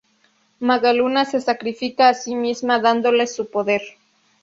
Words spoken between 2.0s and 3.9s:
a sí misma dándoles su poder.